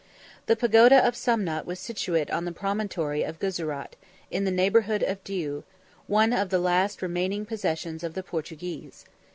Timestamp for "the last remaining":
6.49-7.45